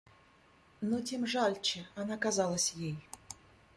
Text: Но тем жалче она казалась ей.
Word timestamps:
Но 0.81 0.99
тем 0.99 1.27
жалче 1.27 1.85
она 1.95 2.17
казалась 2.17 2.71
ей. 2.73 2.97